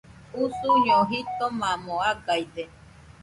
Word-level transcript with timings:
Usuño 0.43 0.97
jitomamo 1.09 1.95
agaide. 2.11 2.63